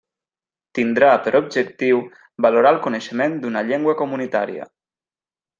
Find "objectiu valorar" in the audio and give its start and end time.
1.41-2.71